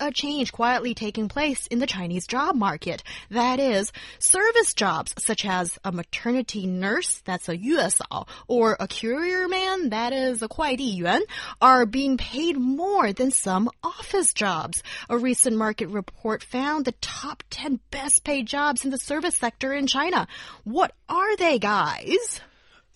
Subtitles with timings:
[0.00, 3.02] a change quietly taking place in the Chinese job market.
[3.30, 9.46] That is, service jobs such as a maternity nurse, that's a yuesao, or a courier
[9.46, 11.20] man, that is a kuaidiyuan,
[11.60, 14.82] are being paid more than some office jobs.
[15.08, 19.72] A recent market report found the top 10 best paid jobs in the service sector
[19.72, 20.26] in China.
[20.64, 22.40] What are they, guys?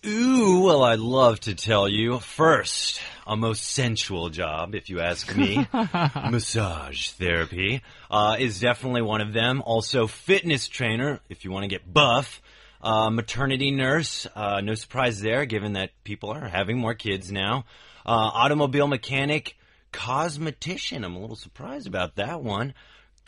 [0.07, 2.19] Ooh, well, I'd love to tell you.
[2.19, 5.67] First, a most sensual job, if you ask me.
[6.29, 7.81] Massage therapy
[8.11, 9.63] uh, is definitely one of them.
[9.65, 12.41] Also, fitness trainer, if you want to get buff.
[12.83, 17.65] Uh, maternity nurse, uh, no surprise there, given that people are having more kids now.
[18.05, 19.57] Uh, automobile mechanic,
[19.91, 21.03] cosmetician.
[21.03, 22.75] I'm a little surprised about that one.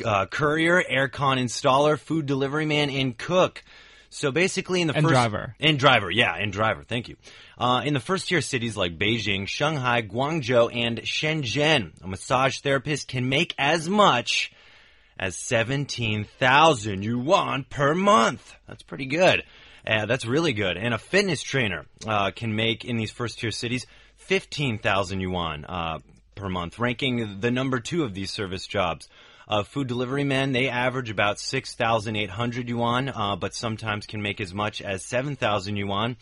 [0.05, 3.63] Uh, courier, aircon installer, food delivery man, and cook.
[4.09, 5.55] So basically, in the And first driver.
[5.59, 6.83] and driver, yeah, and driver.
[6.83, 7.17] Thank you.
[7.57, 13.07] Uh, in the first tier cities like Beijing, Shanghai, Guangzhou, and Shenzhen, a massage therapist
[13.07, 14.51] can make as much
[15.19, 18.53] as seventeen thousand yuan per month.
[18.67, 19.43] That's pretty good.
[19.85, 20.77] Uh, that's really good.
[20.77, 25.65] And a fitness trainer uh, can make in these first tier cities fifteen thousand yuan
[25.65, 25.99] uh,
[26.35, 29.09] per month, ranking the number two of these service jobs.
[29.47, 34.53] Uh, food delivery men, they average about 6,800 yuan, uh, but sometimes can make as
[34.53, 36.17] much as 7,000 yuan.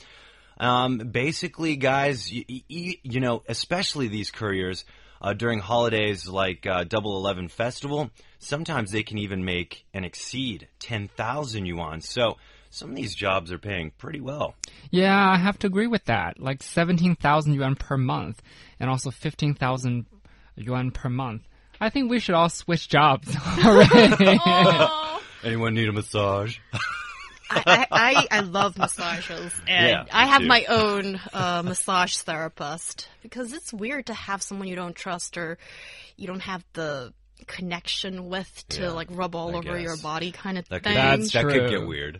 [0.60, 4.86] Um, basically, guys, you, you know, especially these couriers,
[5.22, 10.68] uh, during holidays like uh, Double Eleven Festival, sometimes they can even make and exceed
[10.80, 12.02] 10,000 yuan.
[12.02, 12.38] So
[12.70, 14.56] some of these jobs are paying pretty well.
[14.92, 16.40] Yeah, I have to agree with that.
[16.40, 18.42] Like 17,000 yuan per month
[18.80, 20.06] and also 15,000
[20.58, 21.42] yuan per month.
[21.80, 24.40] I think we should all switch jobs already.
[25.44, 26.58] Anyone need a massage?
[27.50, 30.48] I, I, I love massages, and Yeah, I have too.
[30.48, 35.60] my own uh, massage therapist because it's weird to have someone you don't trust or
[36.18, 37.14] you don't have the
[37.46, 40.94] connection with to Yeah, like rub all I over your body kind of That thing.
[40.94, 42.20] could, That's that could get weird.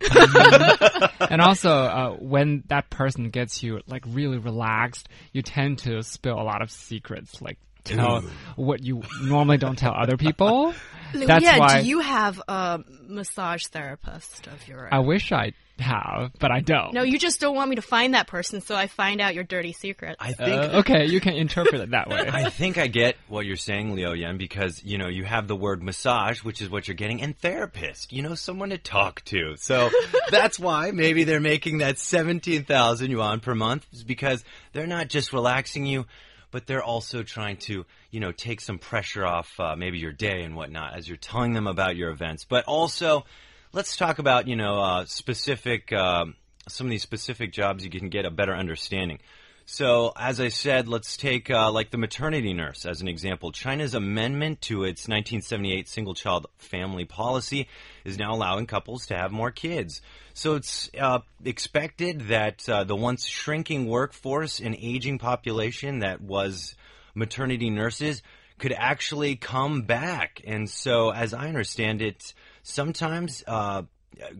[1.30, 6.40] and also, uh, when that person gets you like really relaxed, you tend to spill
[6.40, 8.30] a lot of secrets, like tell Ooh.
[8.56, 10.74] what you normally don't tell other people.
[11.12, 14.88] That's yeah, why do you have a massage therapist of your own?
[14.92, 16.94] I wish I have, but I don't.
[16.94, 19.44] no, you just don't want me to find that person, so I find out your
[19.44, 20.16] dirty secret.
[20.18, 22.28] I think Uh, okay, you can interpret it that way.
[22.32, 25.56] I think I get what you're saying, Liu Yan, because you know you have the
[25.56, 28.12] word massage, which is what you're getting, and therapist.
[28.12, 29.54] You know, someone to talk to.
[29.56, 29.90] So
[30.30, 35.08] that's why maybe they're making that seventeen thousand yuan per month, is because they're not
[35.08, 36.06] just relaxing you,
[36.56, 40.40] but they're also trying to, you know, take some pressure off uh, maybe your day
[40.40, 42.46] and whatnot as you're telling them about your events.
[42.46, 43.26] But also,
[43.74, 46.34] let's talk about you know uh, specific um
[46.66, 49.18] some of these specific jobs you can get a better understanding.
[49.68, 53.50] So, as I said, let's take uh, like the maternity nurse as an example.
[53.50, 57.66] China's amendment to its 1978 single child family policy
[58.04, 60.02] is now allowing couples to have more kids.
[60.34, 66.76] So, it's uh, expected that uh, the once shrinking workforce and aging population that was
[67.16, 68.22] maternity nurses
[68.58, 70.40] could actually come back.
[70.46, 73.82] And so, as I understand it, sometimes, uh,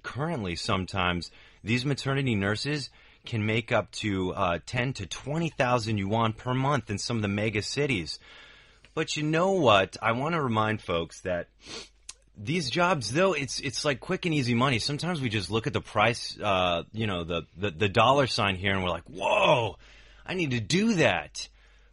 [0.04, 1.32] currently, sometimes,
[1.64, 2.90] these maternity nurses
[3.26, 7.28] can make up to uh, 10 to 20,000 yuan per month in some of the
[7.28, 8.18] mega cities.
[8.94, 9.96] But you know what?
[10.00, 11.48] I want to remind folks that
[12.36, 14.78] these jobs, though, it's it's like quick and easy money.
[14.78, 18.56] Sometimes we just look at the price, uh, you know, the, the the dollar sign
[18.56, 19.76] here, and we're like, "Whoa,
[20.26, 21.48] I need to do that."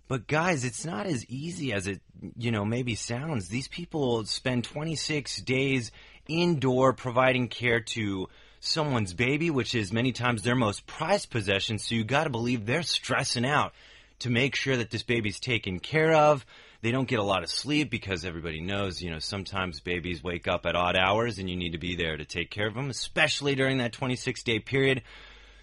[0.08, 2.02] But guys, it's not as easy as it,
[2.38, 3.48] you know, maybe sounds.
[3.48, 5.92] These people spend 26 days
[6.28, 8.28] indoor providing care to
[8.64, 11.78] someone's baby, which is many times their most prized possession.
[11.78, 13.74] So you got to believe they're stressing out
[14.20, 16.46] to make sure that this baby's taken care of.
[16.82, 20.48] They don't get a lot of sleep because everybody knows, you know, sometimes babies wake
[20.48, 22.90] up at odd hours and you need to be there to take care of them,
[22.90, 25.02] especially during that 26 day period.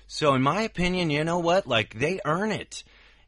[0.06, 1.66] So, in my opinion, you know what?
[1.66, 2.82] Like, they earn it.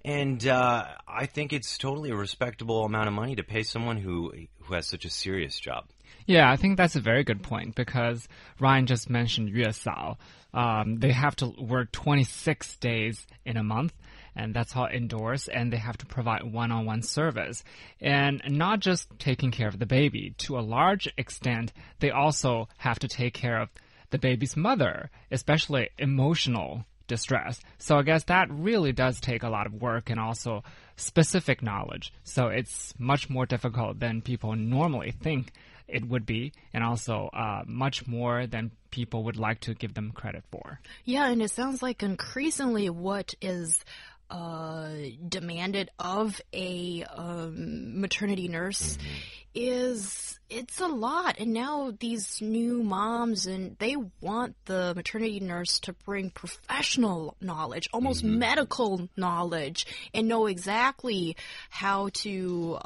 [0.05, 4.33] And uh, I think it's totally a respectable amount of money to pay someone who
[4.73, 5.85] who has such a serious job.
[6.27, 8.27] Yeah, I think that's a very good point because
[8.59, 10.17] Ryan just mentioned 月嫂.
[10.55, 13.93] Um, they have to work 26 days in a month,
[14.35, 17.65] and that's all indoors, and they have to provide one on one service.
[18.01, 22.99] And not just taking care of the baby, to a large extent, they also have
[23.01, 23.69] to take care of
[24.11, 27.61] the baby's mother, especially emotional distress.
[27.77, 30.65] So I guess that really does take a lot of work and also
[30.97, 32.11] specific knowledge.
[32.25, 35.53] So it's much more difficult than people normally think
[35.89, 40.11] it would be, and also uh, much more than people would like to give them
[40.13, 40.81] credit for.
[41.05, 43.85] Yeah, and it sounds like increasingly what is
[44.33, 44.89] uh,
[45.29, 49.43] demanded of a um, maternity nurse mm -hmm.
[49.55, 55.81] is it's a lot and now these new moms and they want the maternity nurse
[55.81, 58.39] to bring professional knowledge almost mm -hmm.
[58.39, 61.37] medical knowledge and know exactly
[61.83, 62.33] how to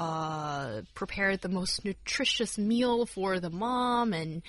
[0.09, 4.43] uh, prepare the most nutritious meal for the mom and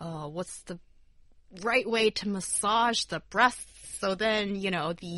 [0.00, 0.78] uh, what's the
[1.70, 5.16] right way to massage the breasts so then you know the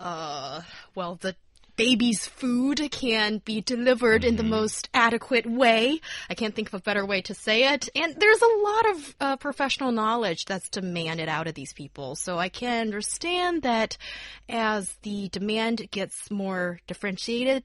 [0.00, 0.62] uh,
[0.94, 1.36] well, the
[1.76, 4.50] baby's food can be delivered in the mm-hmm.
[4.50, 6.00] most adequate way.
[6.28, 7.88] I can't think of a better way to say it.
[7.94, 12.14] And there's a lot of uh, professional knowledge that's demanded out of these people.
[12.14, 13.98] So I can understand that
[14.48, 17.62] as the demand gets more differentiated,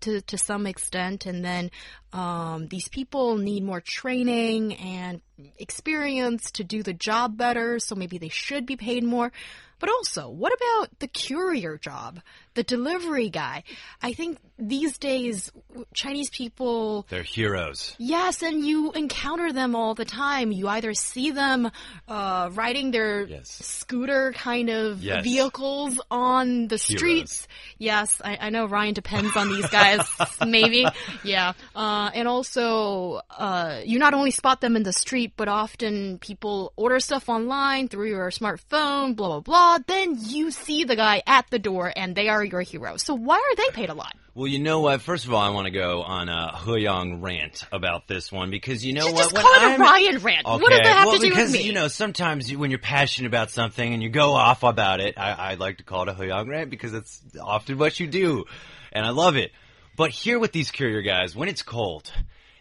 [0.00, 1.70] to, to some extent, and then
[2.12, 5.20] um, these people need more training and
[5.58, 9.32] experience to do the job better, so maybe they should be paid more.
[9.80, 12.20] But also, what about the courier job,
[12.52, 13.64] the delivery guy?
[14.02, 15.50] I think these days,
[15.94, 17.06] Chinese people.
[17.08, 17.96] They're heroes.
[17.98, 20.52] Yes, and you encounter them all the time.
[20.52, 21.70] You either see them
[22.06, 23.48] uh, riding their yes.
[23.48, 25.24] scooter kind of yes.
[25.24, 27.48] vehicles on the streets.
[27.78, 30.06] Yes, I, I, know Ryan depends on these guys,
[30.46, 30.86] maybe.
[31.24, 31.54] Yeah.
[32.00, 36.72] Uh, and also, uh, you not only spot them in the street, but often people
[36.74, 41.50] order stuff online through your smartphone, blah, blah, blah then you see the guy at
[41.50, 42.96] the door and they are your hero.
[42.96, 44.14] So why are they paid a lot?
[44.34, 45.02] Well, you know what?
[45.02, 48.50] First of all, I want to go on a He Yang rant about this one
[48.50, 49.24] because you know you what?
[49.24, 50.46] Just when call it I'm, a Ryan rant.
[50.46, 50.62] Okay.
[50.62, 51.66] What does that have well, to do because, with me?
[51.66, 55.18] You know, sometimes you, when you're passionate about something and you go off about it,
[55.18, 58.06] I, I like to call it a He Yang rant because it's often what you
[58.06, 58.46] do,
[58.90, 59.52] and I love it.
[60.00, 62.10] But here with these courier guys, when it's cold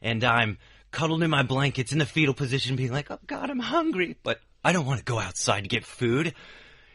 [0.02, 0.58] and I'm
[0.92, 4.42] cuddled in my blankets in the fetal position, being like, "Oh God, I'm hungry," but
[4.62, 6.34] I don't want to go outside to get food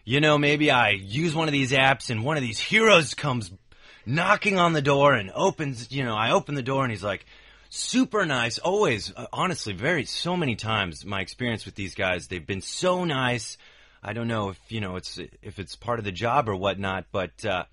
[0.04, 3.50] you know, maybe I use one of these apps and one of these heroes comes
[4.04, 7.24] knocking on the door and opens, you know, I open the door and he's like,
[7.70, 8.58] super nice.
[8.58, 13.04] Always, uh, honestly, very, so many times my experience with these guys, they've been so
[13.04, 13.56] nice.
[14.02, 17.06] I don't know if, you know, it's, if it's part of the job or whatnot,
[17.10, 17.64] but, uh,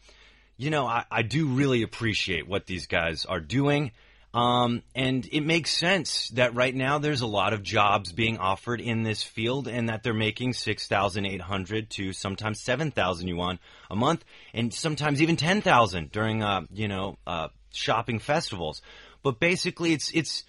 [0.61, 3.91] you know, I, I do really appreciate what these guys are doing.
[4.31, 8.79] Um, and it makes sense that right now there's a lot of jobs being offered
[8.79, 13.59] in this field and that they're making 6,800 to sometimes 7,000 yuan
[13.89, 14.23] a month
[14.53, 18.83] and sometimes even 10,000 during, uh, you know, uh, shopping festivals.
[19.23, 20.43] But basically it's, it's,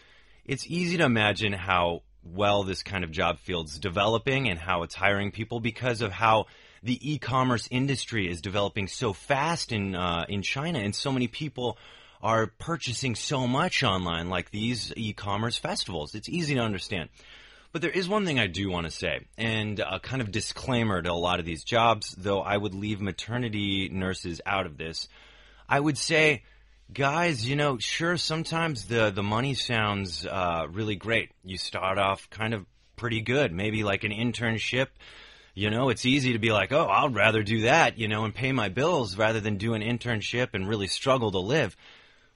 [0.44, 4.94] it's easy to imagine how well this kind of job field's developing and how it's
[4.94, 6.46] hiring people because of how
[6.82, 11.78] the e-commerce industry is developing so fast in, uh, in China and so many people
[12.22, 16.14] are purchasing so much online, like these e-commerce festivals.
[16.14, 17.08] It's easy to understand.
[17.72, 21.00] But there is one thing I do want to say, and a kind of disclaimer
[21.00, 25.08] to a lot of these jobs, though I would leave maternity nurses out of this.
[25.68, 26.42] I would say,
[26.92, 31.30] guys, you know, sure, sometimes the, the money sounds uh, really great.
[31.44, 34.88] You start off kind of pretty good, maybe like an internship.
[35.54, 38.34] You know, it's easy to be like, oh, I'd rather do that, you know, and
[38.34, 41.76] pay my bills rather than do an internship and really struggle to live.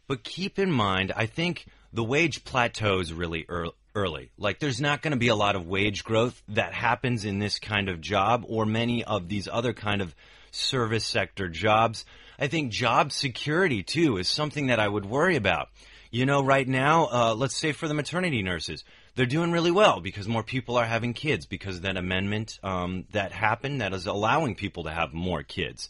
[0.07, 3.47] But keep in mind, I think the wage plateaus really
[3.95, 4.31] early.
[4.37, 7.59] Like, there's not going to be a lot of wage growth that happens in this
[7.59, 10.15] kind of job or many of these other kind of
[10.51, 12.05] service sector jobs.
[12.39, 15.71] I think job security, too, is something that I would worry about.
[16.11, 18.85] You know, right now, uh, let's say for the maternity nurses,
[19.17, 23.33] they're doing really well because more people are having kids because that amendment um, that
[23.33, 25.89] happened that is allowing people to have more kids.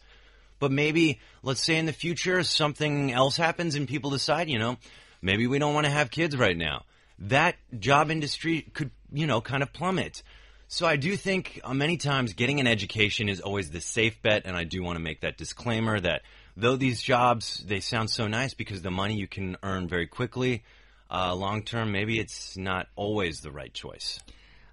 [0.59, 4.79] But maybe, let's say in the future, something else happens and people decide, you know,
[5.21, 6.85] maybe we don't want to have kids right now.
[7.19, 10.23] That job industry could, you know, kind of plummet.
[10.69, 14.43] So I do think uh, many times getting an education is always the safe bet,
[14.47, 16.23] and I do want to make that disclaimer that
[16.57, 20.65] though these jobs they sound so nice because the money you can earn very quickly,
[21.11, 24.21] uh, long term maybe it's not always the right choice.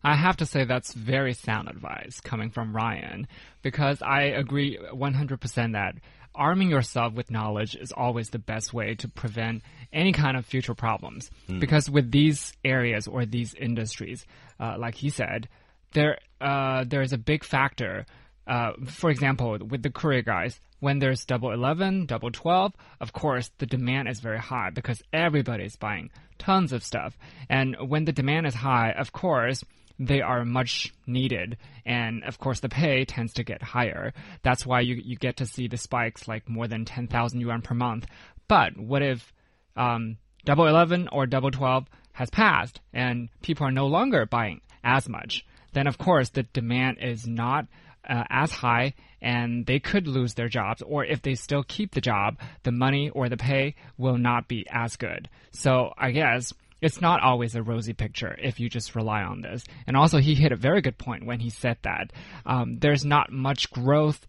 [0.03, 3.27] I have to say that's very sound advice coming from Ryan
[3.61, 5.95] because I agree 100% that
[6.35, 9.61] arming yourself with knowledge is always the best way to prevent
[9.91, 11.29] any kind of future problems.
[11.47, 11.59] Mm.
[11.59, 14.25] Because with these areas or these industries,
[14.59, 15.47] uh, like he said,
[15.93, 18.05] there uh, there is a big factor.
[18.45, 23.49] Uh, for example, with the courier guys, when there's double 11, double 12, of course,
[23.57, 27.17] the demand is very high because everybody is buying tons of stuff.
[27.47, 29.63] And when the demand is high, of course,
[29.97, 31.55] they are much needed.
[31.85, 34.13] And of course, the pay tends to get higher.
[34.41, 37.75] That's why you, you get to see the spikes like more than 10,000 yuan per
[37.75, 38.05] month.
[38.49, 39.31] But what if
[39.77, 45.07] um, Double 11 or Double 12 has passed and people are no longer buying as
[45.07, 45.45] much?
[45.71, 47.67] Then, of course, the demand is not
[48.07, 52.01] uh, as high and they could lose their jobs or if they still keep the
[52.01, 56.99] job the money or the pay will not be as good so i guess it's
[56.99, 60.51] not always a rosy picture if you just rely on this and also he hit
[60.51, 62.11] a very good point when he said that
[62.45, 64.27] um, there's not much growth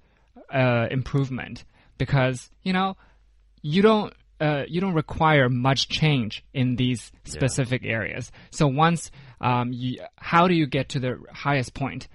[0.52, 1.64] uh, improvement
[1.98, 2.96] because you know
[3.62, 7.92] you don't uh, you don't require much change in these specific yeah.
[7.92, 8.32] areas.
[8.50, 12.08] So once, um, you, how do you get to the highest point?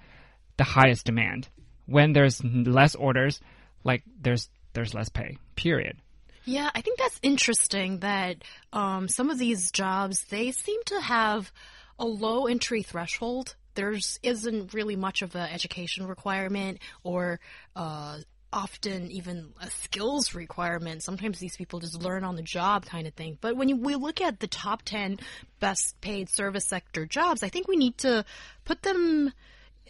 [0.60, 1.48] The highest demand.
[1.86, 3.40] When there's less orders,
[3.82, 5.38] like there's there's less pay.
[5.56, 5.96] Period.
[6.44, 8.36] Yeah, I think that's interesting that
[8.70, 11.50] um, some of these jobs they seem to have
[11.98, 13.56] a low entry threshold.
[13.74, 17.40] There's isn't really much of an education requirement or
[17.74, 18.18] uh,
[18.52, 21.02] often even a skills requirement.
[21.02, 23.38] Sometimes these people just learn on the job kind of thing.
[23.40, 25.20] But when you, we look at the top 10
[25.58, 28.26] best paid service sector jobs, I think we need to
[28.66, 29.32] put them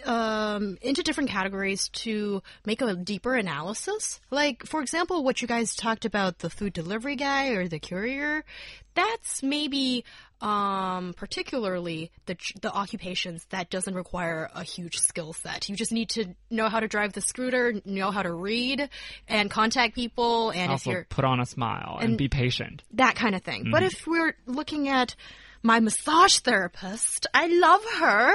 [0.05, 4.21] um, into different categories to make a deeper analysis.
[4.31, 8.45] Like, for example, what you guys talked about the food delivery guy or the courier,
[8.95, 10.05] that's maybe
[10.41, 15.69] um, particularly the the occupations that doesn't require a huge skill set.
[15.69, 18.89] You just need to know how to drive the scooter, know how to read,
[19.29, 20.51] and contact people.
[20.51, 23.43] And also if you're put on a smile and, and be patient, that kind of
[23.43, 23.63] thing.
[23.63, 23.73] Mm -hmm.
[23.73, 25.15] But if we're looking at
[25.63, 27.27] my massage therapist.
[27.35, 28.35] I love her.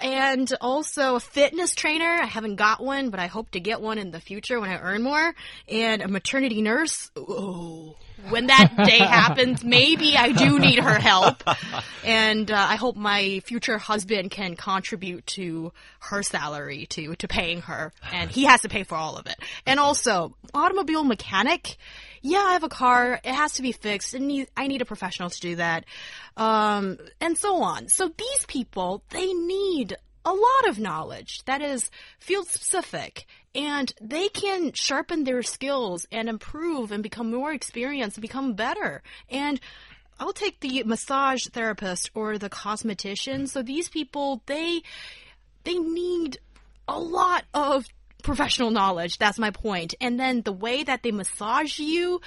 [0.00, 2.18] And also a fitness trainer.
[2.20, 4.78] I haven't got one, but I hope to get one in the future when I
[4.78, 5.34] earn more.
[5.68, 7.10] And a maternity nurse.
[7.16, 7.94] Ooh.
[8.28, 11.42] When that day happens, maybe I do need her help.
[12.04, 17.60] And uh, I hope my future husband can contribute to her salary to, to paying
[17.62, 17.92] her.
[18.12, 19.36] And he has to pay for all of it.
[19.64, 21.76] And also, automobile mechanic
[22.24, 23.20] yeah, I have a car.
[23.22, 24.18] It has to be fixed.
[24.18, 25.84] Need, I need a professional to do that.
[26.38, 27.88] Um, and so on.
[27.88, 34.30] So these people, they need a lot of knowledge that is field specific and they
[34.30, 39.02] can sharpen their skills and improve and become more experienced and become better.
[39.28, 39.60] And
[40.18, 43.50] I'll take the massage therapist or the cosmetician.
[43.50, 44.80] So these people, they,
[45.64, 46.38] they need
[46.88, 47.84] a lot of
[48.24, 49.18] professional knowledge.
[49.18, 49.94] That's my point.
[50.00, 52.20] And then the way that they massage you,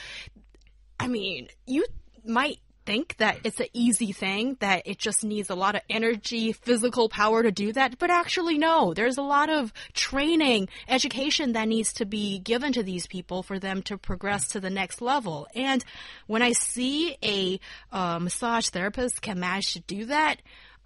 [0.97, 1.85] I mean, you
[2.23, 6.53] might think that it's an easy thing, that it just needs a lot of energy,
[6.53, 7.99] physical power to do that.
[7.99, 12.83] But actually, no, there's a lot of training, education that needs to be given to
[12.83, 15.47] these people for them to progress to the next level.
[15.53, 15.83] And
[16.27, 17.59] when I see a
[17.91, 20.37] uh, massage therapist can manage to do that,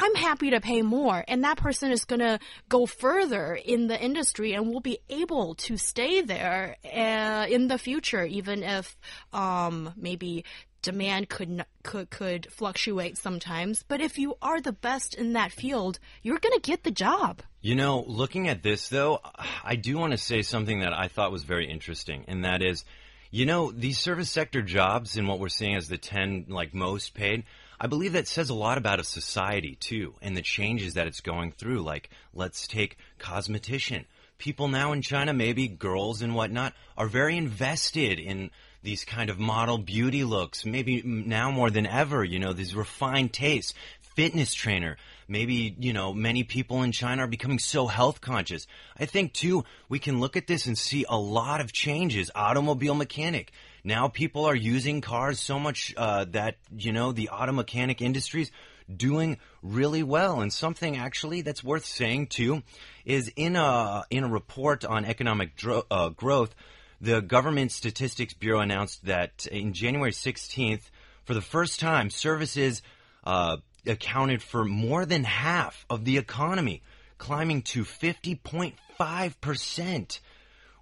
[0.01, 1.23] I'm happy to pay more.
[1.27, 2.39] And that person is going to
[2.69, 7.77] go further in the industry and will be able to stay there uh, in the
[7.77, 8.97] future, even if
[9.31, 10.43] um, maybe
[10.81, 15.99] demand could could could fluctuate sometimes but if you are the best in that field
[16.23, 19.19] you're going to get the job you know looking at this though
[19.63, 22.83] i do want to say something that i thought was very interesting and that is
[23.29, 27.13] you know these service sector jobs and what we're seeing as the 10 like most
[27.13, 27.43] paid
[27.83, 31.19] I believe that says a lot about a society too, and the changes that it's
[31.19, 31.81] going through.
[31.81, 34.05] Like, let's take cosmetician.
[34.37, 38.51] People now in China, maybe girls and whatnot, are very invested in
[38.83, 40.63] these kind of model beauty looks.
[40.63, 43.73] Maybe now more than ever, you know, these refined tastes.
[44.15, 44.97] Fitness trainer.
[45.27, 48.67] Maybe, you know, many people in China are becoming so health conscious.
[48.99, 52.29] I think too, we can look at this and see a lot of changes.
[52.35, 53.51] Automobile mechanic
[53.83, 58.51] now people are using cars so much uh, that you know the auto mechanic industry's
[58.97, 60.41] doing really well.
[60.41, 62.63] And something actually that's worth saying too
[63.05, 66.53] is in a in a report on economic dro- uh, growth,
[66.99, 70.83] the government statistics bureau announced that in January 16th,
[71.25, 72.81] for the first time, services
[73.23, 76.83] uh, accounted for more than half of the economy,
[77.17, 80.19] climbing to 50.5 percent,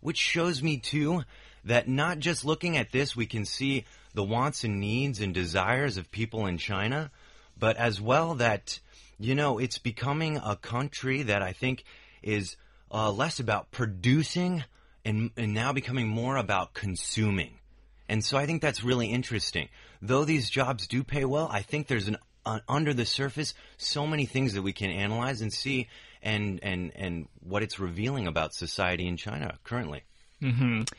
[0.01, 1.23] which shows me too
[1.65, 5.97] that not just looking at this, we can see the wants and needs and desires
[5.97, 7.11] of people in China,
[7.57, 8.79] but as well that,
[9.19, 11.83] you know, it's becoming a country that I think
[12.23, 12.55] is
[12.91, 14.63] uh, less about producing
[15.05, 17.53] and, and now becoming more about consuming.
[18.07, 19.69] And so I think that's really interesting.
[20.01, 24.07] Though these jobs do pay well, I think there's an uh, under the surface so
[24.07, 25.87] many things that we can analyze and see
[26.21, 30.03] and and and what it's revealing about society in China currently.
[30.41, 30.89] Mm.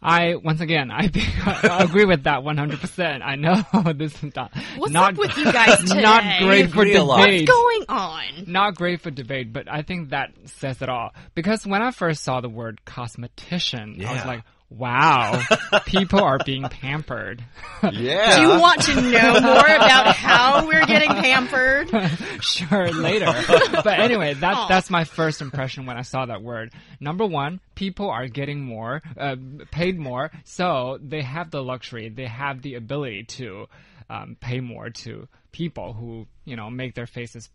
[0.00, 1.10] I once again, I
[1.44, 3.20] I agree with that 100%.
[3.22, 3.62] I know
[3.94, 6.02] this is not What's not up with you guys today?
[6.02, 7.20] not great for agree a lot.
[7.24, 7.48] debate.
[7.48, 8.22] What's going on?
[8.46, 11.10] Not great for debate, but I think that says it all.
[11.34, 15.42] Because when I first saw the word cosmetician, I was like, wow,
[15.86, 17.44] people are being pampered.
[17.92, 18.36] Yeah.
[18.36, 21.90] Do you want to know more about how we're getting pampered?
[22.42, 23.32] sure, later.
[23.72, 24.68] but anyway, that, Aw.
[24.68, 26.72] that's my first impression when I saw that word.
[27.00, 29.36] Number one, people are getting more, uh,
[29.70, 33.66] paid more, so they have the luxury, they have the ability to
[34.10, 37.48] um, pay more to people who, you know, make their faces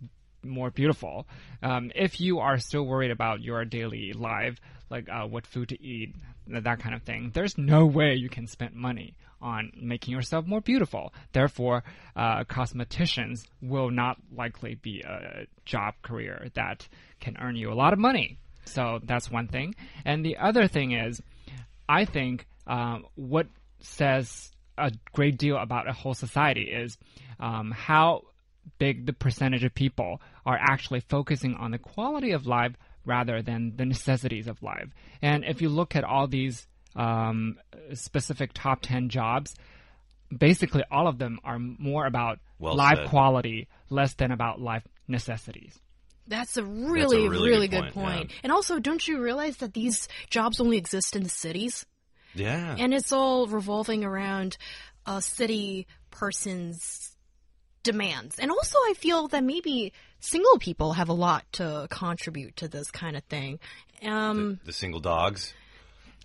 [0.43, 1.27] more beautiful.
[1.61, 4.59] Um, if you are still worried about your daily life,
[4.89, 6.15] like uh, what food to eat,
[6.47, 10.61] that kind of thing, there's no way you can spend money on making yourself more
[10.61, 11.13] beautiful.
[11.33, 11.83] Therefore,
[12.15, 16.87] uh, cosmeticians will not likely be a job career that
[17.19, 18.37] can earn you a lot of money.
[18.65, 19.75] So that's one thing.
[20.05, 21.21] And the other thing is,
[21.89, 23.47] I think um, what
[23.81, 26.97] says a great deal about a whole society is
[27.39, 28.23] um, how
[28.77, 32.73] big the percentage of people are actually focusing on the quality of life
[33.05, 34.89] rather than the necessities of life.
[35.21, 37.57] And if you look at all these um,
[37.93, 39.55] specific top 10 jobs,
[40.35, 43.09] basically all of them are more about Well life said.
[43.09, 45.77] quality, less than about life necessities.
[46.27, 48.31] That's a really, really really, good good point, point.
[48.31, 48.37] yeah.
[48.43, 51.85] And also, don't you realize that these jobs only exist in the cities?
[52.33, 52.75] Yeah.
[52.79, 54.57] And it's all revolving around
[55.05, 57.15] a city person's
[57.83, 58.39] demands.
[58.39, 59.91] And also, I feel that maybe
[60.23, 63.59] single people have a lot to contribute to this kind of thing.
[64.03, 65.53] Um, the single dogs.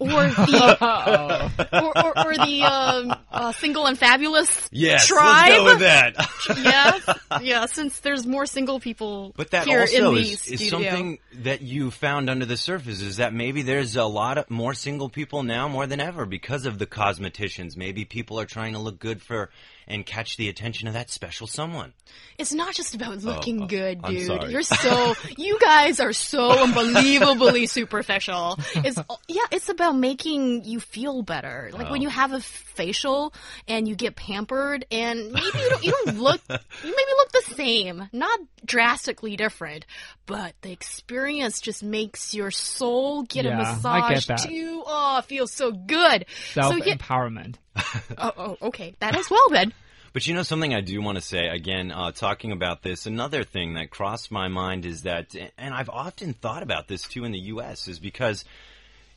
[0.01, 5.09] or the or, or, or the um, uh, single and fabulous Yes.
[5.09, 5.49] tribe.
[5.51, 6.15] Let's go with that.
[6.57, 7.67] yes, yeah.
[7.67, 11.63] Since there's more single people But that here also in the is, is something that
[11.63, 15.43] you found under the surface is that maybe there's a lot of more single people
[15.43, 17.77] now more than ever because of the cosmeticians.
[17.77, 19.51] Maybe people are trying to look good for
[19.89, 21.95] and catch the attention of that special someone.
[22.39, 24.27] It's not just about oh, looking oh, good, I'm dude.
[24.27, 24.53] sorry.
[24.53, 28.59] You're so you guys are so unbelievably superficial.
[28.77, 28.99] It's
[29.29, 31.71] yeah, it's about making you feel better.
[31.73, 32.03] Like when Oh.
[32.03, 33.33] you have a facial
[33.67, 37.55] and you get pampered, and maybe you don't you don't look you maybe look the
[37.55, 39.85] same, not drastically different,
[40.27, 44.49] but the experience just makes your soul get Yeah, a I massage get that.
[44.49, 44.78] too.
[44.91, 46.25] Oh, it feels so good.
[46.55, 47.57] Self so yeah, empowerment.
[48.19, 49.75] oh, oh, okay, that as well then.
[50.15, 53.05] But you know something I do want to say again, uh, talking about this.
[53.05, 57.25] Another thing that crossed my mind is that, and I've often thought about this too
[57.25, 57.87] in the U.S.
[57.87, 58.47] is because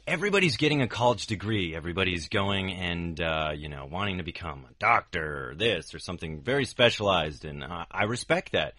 [0.05, 1.73] everybody's getting a college degree.
[1.73, 6.41] Everybody's going and uh, you know wanting to become a doctor or this or something
[6.41, 8.73] very specialized, and uh, I respect that.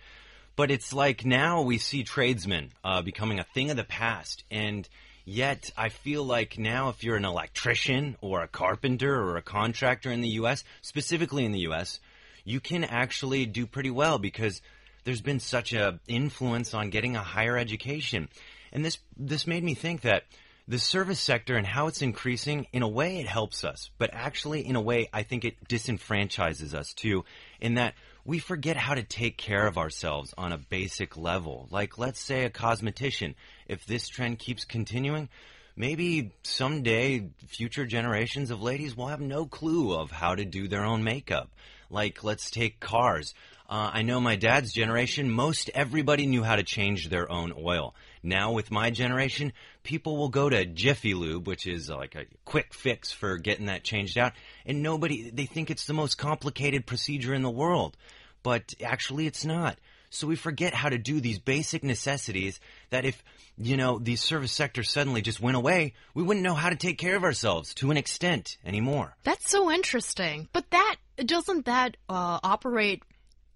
[0.56, 4.86] But it's like now we see tradesmen uh, becoming a thing of the past, and
[5.24, 10.10] yet I feel like now if you're an electrician or a carpenter or a contractor
[10.10, 12.00] in the U.S., specifically in the U.S.,
[12.44, 14.60] you can actually do pretty well because
[15.04, 18.28] there's been such a influence on getting a higher education,
[18.72, 20.24] and this this made me think that
[20.68, 23.90] the service sector and how it's increasing, in a way, it helps us.
[23.98, 27.24] But actually, in a way, I think it disenfranchises us too,
[27.60, 31.66] in that we forget how to take care of ourselves on a basic level.
[31.70, 33.34] Like, let's say a cosmetician.
[33.72, 35.30] If this trend keeps continuing,
[35.76, 40.84] maybe someday future generations of ladies will have no clue of how to do their
[40.84, 41.50] own makeup.
[41.88, 43.32] Like, let's take cars.
[43.70, 47.94] Uh, I know my dad's generation, most everybody knew how to change their own oil.
[48.22, 52.74] Now, with my generation, people will go to Jiffy Lube, which is like a quick
[52.74, 54.34] fix for getting that changed out,
[54.66, 57.96] and nobody, they think it's the most complicated procedure in the world.
[58.42, 59.78] But actually, it's not.
[60.14, 63.24] So we forget how to do these basic necessities that if,
[63.56, 66.98] you know, the service sector suddenly just went away, we wouldn't know how to take
[66.98, 69.16] care of ourselves to an extent anymore.
[69.24, 70.48] That's so interesting.
[70.52, 73.02] But that doesn't that uh, operate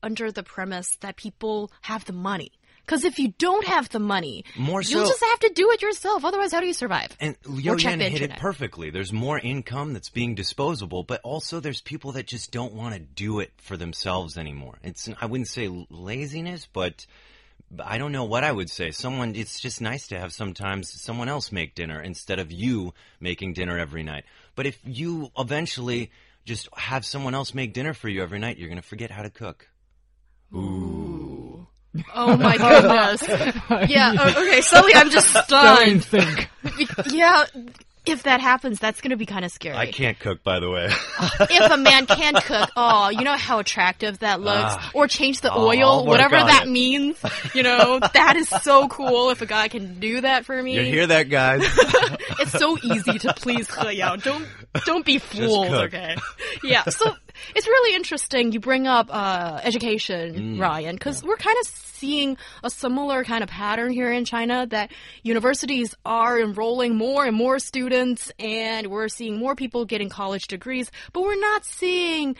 [0.03, 2.53] under the premise that people have the money?
[2.87, 6.25] Because if you don't have the money, More you'll just have to do it yourself.
[6.25, 7.17] Otherwise, how do you survive?
[7.19, 8.91] And Liu Or check Yan the hit it perfectly.
[8.91, 13.01] There's more income that's being disposable, but also there's people that just don't want to
[13.01, 14.79] do it for themselves anymore.
[14.85, 17.07] It's I wouldn't say laziness, but
[17.85, 18.93] I don't know what I would say.
[18.93, 23.55] Someone it's just nice to have sometimes someone else make dinner instead of you making
[23.55, 24.25] dinner every night.
[24.55, 26.13] But if you eventually
[26.45, 29.23] just have someone else make dinner for you every night, you're going to forget how
[29.23, 29.69] to cook.
[32.15, 32.57] Oh my
[33.21, 33.91] goodness.
[33.91, 34.13] yeah.
[34.37, 34.61] Okay.
[34.61, 36.05] Suddenly, I'm just So in stunned.
[36.05, 36.49] sync.
[37.13, 37.45] yeah.
[38.07, 39.77] if that happens, that's going to be kind of scary.
[39.77, 40.87] I can't cook, by the way.
[41.51, 44.91] if a man can cook, oh, you know how attractive that looks, Ah.
[44.95, 46.71] or change the I'll- oil, I'll work whatever on that it.
[46.71, 47.17] means.
[47.53, 50.75] You know, that is so cool if a guy can do that for me.
[50.77, 51.63] you hear that, guys?
[52.39, 54.15] it's so easy to please He Yao.
[54.17, 54.47] Don't
[54.85, 55.95] don't be fooled, cook.
[55.95, 56.17] okay?
[56.63, 56.85] Yeah.
[56.85, 57.13] So
[57.55, 58.53] it's really interesting.
[58.53, 63.49] You bring up uh, education, Ryan, because we're kind of seeing a similar kind of
[63.49, 69.39] pattern here in China that universities are enrolling more and more students, and we're seeing
[69.39, 72.37] more people getting college degrees, but we're not seeing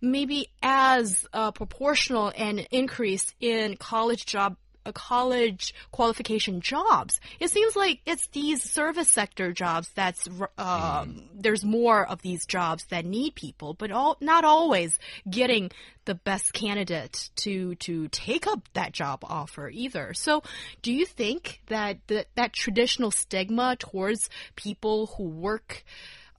[0.00, 4.56] maybe as uh, proportional an increase in college job
[4.92, 7.20] college qualification jobs.
[7.40, 12.84] It seems like it's these service sector jobs that's um, there's more of these jobs
[12.86, 14.98] that need people, but all, not always
[15.28, 15.70] getting
[16.04, 20.14] the best candidate to to take up that job offer either.
[20.14, 20.42] So,
[20.82, 25.84] do you think that the, that traditional stigma towards people who work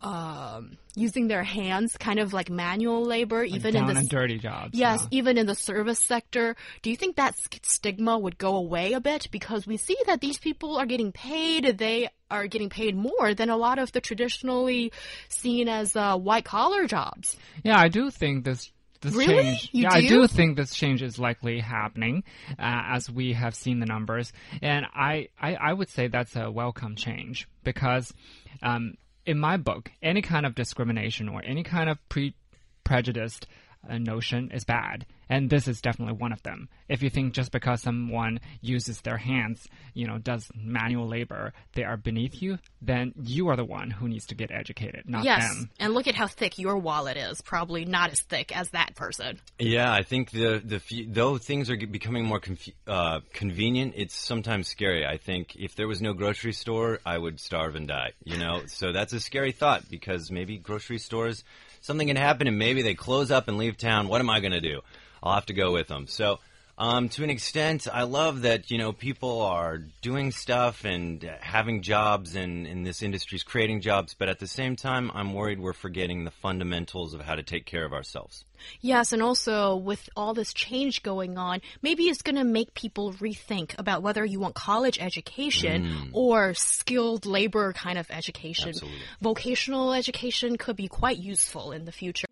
[0.02, 4.72] um, using their hands, kind of like manual labor, even in the dirty jobs.
[4.74, 5.20] Yes, yeah.
[5.20, 6.56] even in the service sector.
[6.82, 9.28] Do you think that stigma would go away a bit?
[9.32, 13.50] Because we see that these people are getting paid, they are getting paid more than
[13.50, 14.92] a lot of the traditionally
[15.28, 17.36] seen as uh, white collar jobs.
[17.64, 18.72] Yeah, I do think this.
[19.02, 19.44] This Really?
[19.44, 20.08] change, You yeah, I do?
[20.10, 24.86] do think this change is likely happening, uh, as we have seen the numbers, and
[24.94, 28.14] I, I, I would say that's a welcome change because,
[28.62, 28.96] um,
[29.30, 32.34] in my book, any kind of discrimination or any kind of pre
[32.84, 33.46] prejudiced
[33.88, 36.68] uh, notion is bad, and this is definitely one of them.
[36.90, 41.84] If you think just because someone uses their hands, you know, does manual labor, they
[41.84, 45.54] are beneath you, then you are the one who needs to get educated, not yes,
[45.54, 45.70] them.
[45.80, 47.42] and look at how thick your wallet is.
[47.42, 49.40] Probably not as thick as that person.
[49.60, 54.16] Yeah, I think the the few, though things are becoming more conf- uh, convenient, it's
[54.16, 55.06] sometimes scary.
[55.06, 58.14] I think if there was no grocery store, I would starve and die.
[58.24, 61.44] You know, so that's a scary thought because maybe grocery stores
[61.82, 64.08] something can happen and maybe they close up and leave town.
[64.08, 64.82] What am I going to do?
[65.22, 66.08] I'll have to go with them.
[66.08, 66.40] So.
[66.80, 71.82] Um, to an extent, I love that you know people are doing stuff and having
[71.82, 74.16] jobs, and in this industry is creating jobs.
[74.18, 77.66] But at the same time, I'm worried we're forgetting the fundamentals of how to take
[77.66, 78.46] care of ourselves.
[78.80, 83.12] Yes, and also with all this change going on, maybe it's going to make people
[83.14, 88.70] rethink about whether you want college education or skilled labor kind of education.
[88.70, 89.00] Absolutely.
[89.22, 92.26] Vocational education could be quite useful in the future.